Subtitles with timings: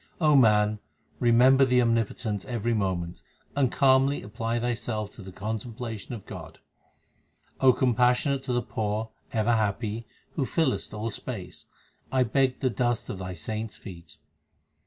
[0.19, 0.79] O man,
[1.19, 3.21] remember the Omnipotent every moment,
[3.55, 6.57] and calmly apply thyself to the contemplation of God.
[7.59, 11.67] O compassionate to the poor, ever happy, who fillest all space,
[12.11, 14.17] I beg the dust of Thy saints feet.